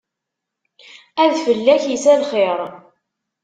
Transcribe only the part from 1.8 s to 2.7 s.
isal xiṛ.